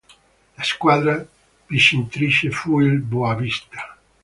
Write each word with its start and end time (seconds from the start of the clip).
La 0.57 0.63
squadra 0.63 1.23
vincitrice 1.67 2.49
fu 2.49 2.79
il 2.81 2.97
Boavista. 3.01 3.95